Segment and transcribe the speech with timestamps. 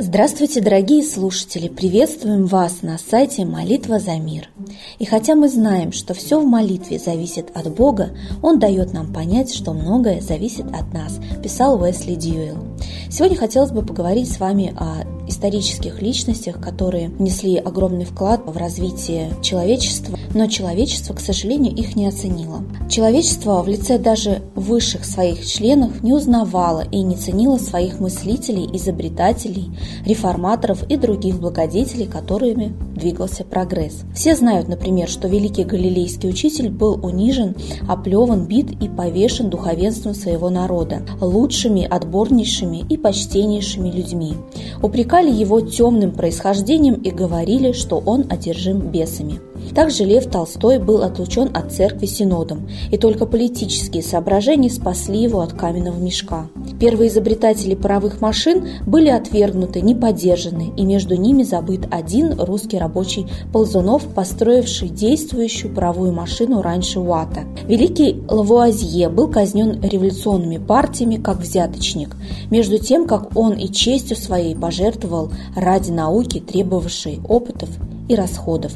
[0.00, 1.68] Здравствуйте, дорогие слушатели!
[1.68, 4.48] Приветствуем вас на сайте «Молитва за мир».
[4.98, 9.52] И хотя мы знаем, что все в молитве зависит от Бога, Он дает нам понять,
[9.52, 12.56] что многое зависит от нас, писал Уэсли Дьюэлл.
[13.10, 19.32] Сегодня хотелось бы поговорить с вами о исторических личностях, которые внесли огромный вклад в развитие
[19.42, 22.62] человечества, но человечество, к сожалению, их не оценило.
[22.88, 29.70] Человечество в лице даже высших своих членов не узнавало и не ценило своих мыслителей, изобретателей,
[30.04, 34.02] реформаторов и других благодетелей, которыми двигался прогресс.
[34.14, 37.54] Все знают, например, что великий галилейский учитель был унижен,
[37.88, 44.34] оплеван, бит и повешен духовенством своего народа, лучшими, отборнейшими и почтеннейшими людьми.
[44.82, 49.40] Упрекали его темным происхождением и говорили, что он одержим бесами.
[49.74, 55.52] Также Лев Толстой был отлучен от церкви синодом, и только политические соображения спасли его от
[55.52, 56.46] каменного мешка.
[56.80, 63.26] Первые изобретатели паровых машин были отвергнуты, не поддержаны, и между ними забыт один русский рабочий
[63.52, 67.40] Ползунов, построивший действующую паровую машину раньше Уата.
[67.66, 72.16] Великий Лавуазье был казнен революционными партиями как взяточник,
[72.50, 75.07] между тем, как он и честью своей пожертвовал
[75.54, 77.68] ради науки, требовавшей опытов
[78.08, 78.72] и расходов.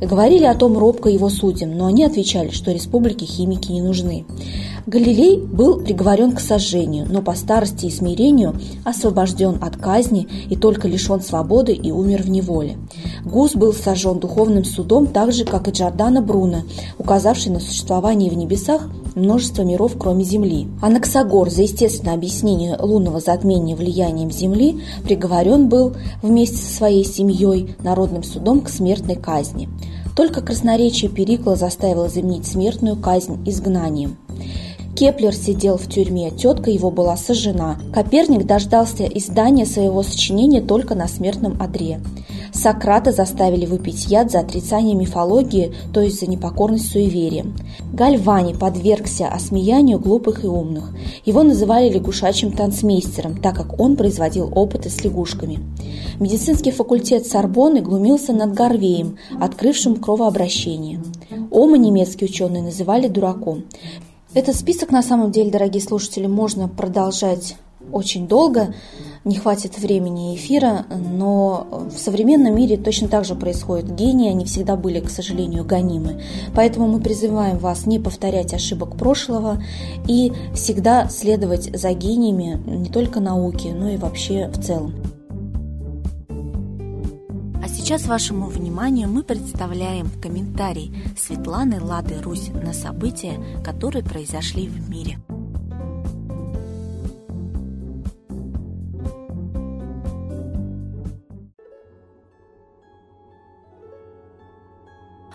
[0.00, 4.26] Говорили о том робко его судьям, но они отвечали, что республике химики не нужны.
[4.86, 10.88] Галилей был приговорен к сожжению, но по старости и смирению освобожден от казни и только
[10.88, 12.78] лишен свободы и умер в неволе.
[13.24, 16.62] Гус был сожжен духовным судом так же, как и Джордана Бруно,
[16.98, 20.68] указавший на существование в небесах множество миров, кроме Земли.
[20.80, 28.22] Анаксагор за естественное объяснение лунного затмения влиянием Земли приговорен был вместе со своей семьей народным
[28.22, 29.68] судом к смертной казни.
[30.16, 34.16] Только красноречие Перикла заставило заменить смертную казнь изгнанием.
[34.94, 37.78] Кеплер сидел в тюрьме, тетка его была сожжена.
[37.94, 42.00] Коперник дождался издания своего сочинения только на смертном одре.
[42.52, 47.56] Сократа заставили выпить яд за отрицание мифологии, то есть за непокорность суевериям.
[47.92, 50.94] Гальвани подвергся осмеянию глупых и умных.
[51.24, 55.60] Его называли лягушачьим танцмейстером, так как он производил опыты с лягушками.
[56.20, 61.00] Медицинский факультет Сорбонны глумился над Гарвеем, открывшим кровообращение.
[61.50, 63.64] Ома немецкие ученые называли дураком.
[64.34, 67.56] Этот список, на самом деле, дорогие слушатели, можно продолжать
[67.90, 68.74] очень долго,
[69.24, 73.94] не хватит времени эфира, но в современном мире точно так же происходит.
[73.94, 76.22] Гении, они всегда были, к сожалению, гонимы.
[76.54, 79.62] Поэтому мы призываем вас не повторять ошибок прошлого
[80.08, 84.94] и всегда следовать за гениями не только науки, но и вообще в целом.
[87.62, 93.34] А сейчас вашему вниманию мы представляем комментарий Светланы Лады Русь на события,
[93.64, 95.18] которые произошли в мире.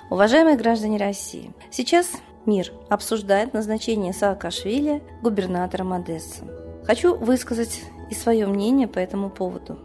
[0.10, 2.10] Уважаемые граждане России, сейчас
[2.46, 6.46] мир обсуждает назначение Саакашвили губернатором Одессы.
[6.86, 9.78] Хочу высказать и свое мнение по этому поводу.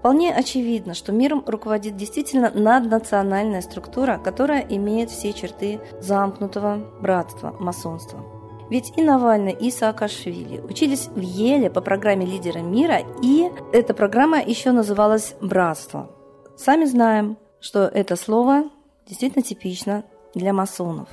[0.00, 8.24] Вполне очевидно, что миром руководит действительно наднациональная структура, которая имеет все черты замкнутого братства, масонства.
[8.70, 14.42] Ведь и Навальный, и Саакашвили учились в Еле по программе «Лидера мира», и эта программа
[14.42, 16.10] еще называлась «Братство».
[16.56, 18.64] Сами знаем, что это слово
[19.10, 20.04] действительно типично
[20.34, 21.08] для масонов.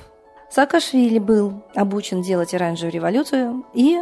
[0.50, 4.00] Саакашвили был обучен делать оранжевую революцию и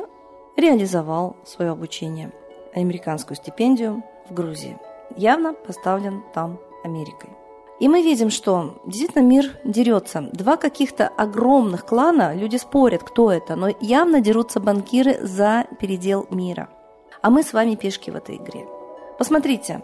[0.56, 2.30] реализовал свое обучение,
[2.74, 4.78] американскую стипендию в Грузии.
[5.16, 7.30] Явно поставлен там Америкой.
[7.80, 10.28] И мы видим, что действительно мир дерется.
[10.32, 16.68] Два каких-то огромных клана, люди спорят, кто это, но явно дерутся банкиры за передел мира.
[17.22, 18.66] А мы с вами пешки в этой игре.
[19.18, 19.82] Посмотрите,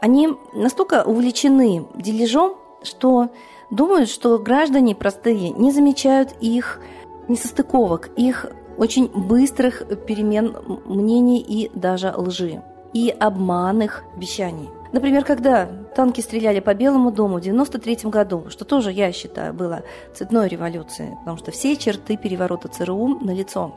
[0.00, 3.30] они настолько увлечены дележом, что
[3.70, 6.80] думают, что граждане простые не замечают их
[7.28, 8.46] несостыковок, их
[8.76, 10.56] очень быстрых перемен
[10.86, 12.62] мнений и даже лжи
[12.92, 14.68] и обманных обещаний.
[14.92, 19.82] Например, когда танки стреляли по Белому дому в 93 году, что тоже, я считаю, было
[20.14, 23.74] цветной революцией, потому что все черты переворота ЦРУ налицо.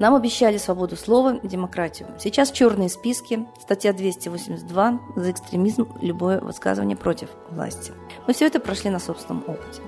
[0.00, 2.08] Нам обещали свободу слова и демократию.
[2.18, 7.92] Сейчас черные списки, статья 282 за экстремизм, любое высказывание против власти.
[8.26, 9.80] Мы все это прошли на собственном опыте.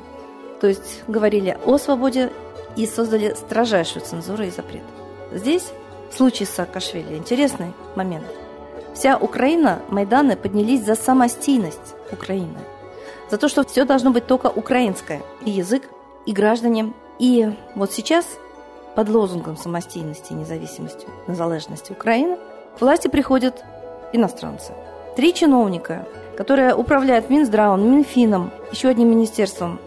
[0.60, 2.30] То есть говорили о свободе
[2.76, 4.84] и создали строжайшую цензуру и запрет.
[5.32, 5.72] Здесь
[6.16, 8.26] случай с Саакашвили интересный момент–
[8.94, 12.58] Вся Украина, Майданы поднялись за самостийность Украины.
[13.30, 15.22] За то, что все должно быть только украинское.
[15.44, 15.88] И язык,
[16.26, 18.26] и граждане, И вот сейчас
[18.94, 22.38] под лозунгом самостийности, независимости, незалежности Украины
[22.76, 23.64] к власти приходят
[24.12, 24.72] иностранцы.
[25.16, 26.06] Три чиновника,
[26.36, 29.78] которые управляют Минздравом, Минфином, еще одним министерством.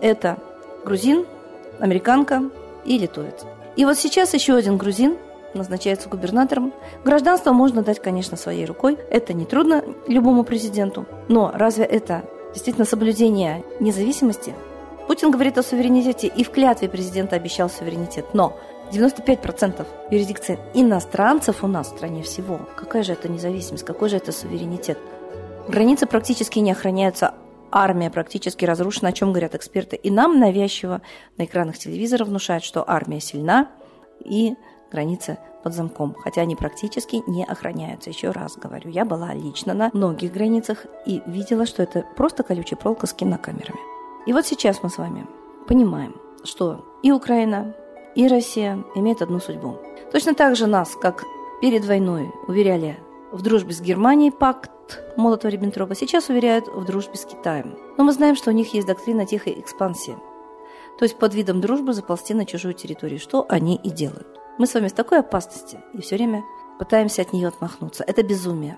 [0.00, 0.38] Это
[0.84, 1.26] грузин,
[1.78, 2.44] американка
[2.84, 3.44] и литовец.
[3.76, 5.16] И вот сейчас еще один грузин
[5.54, 6.72] назначается губернатором.
[7.04, 8.98] Гражданство можно дать, конечно, своей рукой.
[9.10, 11.06] Это не трудно любому президенту.
[11.28, 12.22] Но разве это
[12.52, 14.54] действительно соблюдение независимости?
[15.10, 18.26] Путин говорит о суверенитете и в клятве президента обещал суверенитет.
[18.32, 18.56] Но
[18.92, 22.60] 95% юрисдикции иностранцев у нас в стране всего.
[22.76, 24.98] Какая же это независимость, какой же это суверенитет?
[25.66, 27.34] Границы практически не охраняются,
[27.72, 29.96] армия практически разрушена, о чем говорят эксперты.
[29.96, 31.02] И нам навязчиво
[31.38, 33.68] на экранах телевизора внушают, что армия сильна
[34.24, 34.54] и
[34.92, 38.10] границы под замком, хотя они практически не охраняются.
[38.10, 42.78] Еще раз говорю, я была лично на многих границах и видела, что это просто колючая
[42.78, 43.99] проволока с кинокамерами.
[44.26, 45.26] И вот сейчас мы с вами
[45.66, 46.14] понимаем,
[46.44, 47.74] что и Украина,
[48.14, 49.78] и Россия имеют одну судьбу.
[50.12, 51.24] Точно так же нас, как
[51.60, 52.98] перед войной уверяли
[53.32, 54.70] в дружбе с Германией пакт
[55.16, 57.78] Молотова-Риббентропа, сейчас уверяют в дружбе с Китаем.
[57.96, 60.16] Но мы знаем, что у них есть доктрина тихой экспансии.
[60.98, 64.40] То есть под видом дружбы заползти на чужую территорию, что они и делают.
[64.58, 66.44] Мы с вами в такой опасности и все время
[66.78, 68.04] пытаемся от нее отмахнуться.
[68.04, 68.76] Это безумие.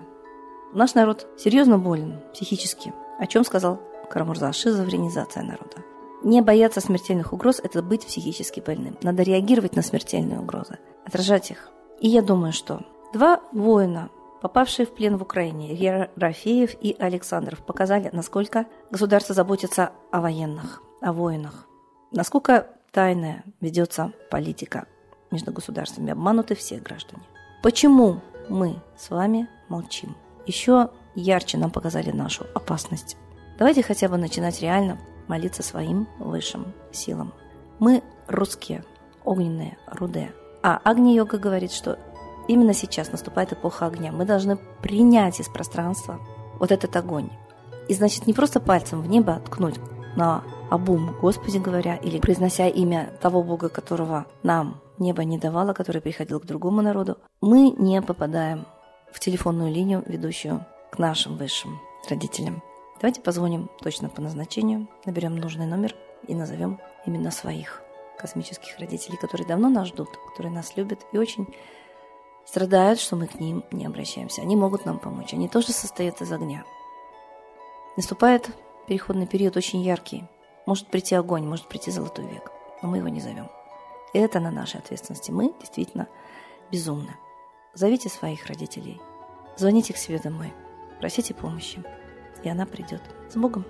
[0.71, 3.79] Наш народ серьезно болен психически, о чем сказал
[4.09, 5.77] Карамурза, шизофренизация народа.
[6.23, 8.97] Не бояться смертельных угроз– это быть психически больным.
[9.01, 11.69] Надо реагировать на смертельные угрозы, отражать их.
[11.99, 12.81] И я думаю, что
[13.13, 14.09] два воина,
[14.41, 21.11] попавшие в плен в Украине, Рафеев и Александров, показали, насколько государство заботится о военных, о
[21.11, 21.67] воинах,
[22.11, 24.87] насколько тайная ведется политика
[25.31, 27.23] между государствами, обмануты все граждане.
[27.61, 30.15] Почему мы с вами молчим?
[30.45, 33.17] Еще ярче нам показали нашу опасность.
[33.57, 34.97] Давайте хотя бы начинать реально
[35.27, 37.33] молиться своим высшим силам.
[37.79, 38.83] Мы русские,
[39.23, 40.33] огненные, рудые.
[40.61, 41.99] А Агни-йога говорит, что
[42.47, 44.11] именно сейчас наступает эпоха огня.
[44.11, 46.19] Мы должны принять из пространства
[46.59, 47.29] вот этот огонь.
[47.87, 49.75] И значит, не просто пальцем в небо ткнуть
[50.15, 56.01] на обум, Господи говоря, или произнося имя того Бога, которого нам небо не давало, который
[56.01, 58.65] приходил к другому народу, мы не попадаем
[59.11, 61.79] в телефонную линию, ведущую к нашим высшим
[62.09, 62.63] родителям.
[63.03, 65.93] Давайте позвоним точно по назначению, наберем нужный номер
[66.25, 67.81] и назовем именно своих
[68.17, 71.53] космических родителей, которые давно нас ждут, которые нас любят и очень
[72.45, 74.41] страдают, что мы к ним не обращаемся.
[74.41, 75.33] Они могут нам помочь.
[75.33, 76.63] Они тоже состоят из огня.
[77.97, 78.49] Наступает
[78.87, 80.23] переходный период очень яркий.
[80.65, 83.49] Может прийти огонь, может прийти золотой век, но мы его не зовем.
[84.13, 85.29] И это на нашей ответственности.
[85.29, 86.07] Мы действительно
[86.71, 87.17] безумны.
[87.73, 89.01] Зовите своих родителей.
[89.57, 90.53] Звоните к себе домой.
[91.01, 91.83] Просите помощи
[92.43, 93.01] и она придет.
[93.29, 93.65] С Богом!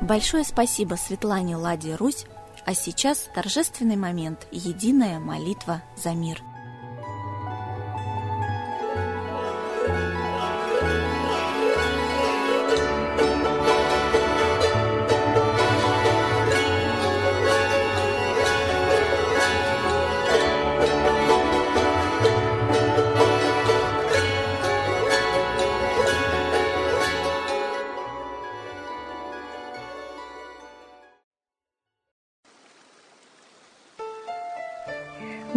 [0.00, 2.26] Большое спасибо Светлане Ладе Русь,
[2.66, 6.42] а сейчас торжественный момент– единая молитва за мир–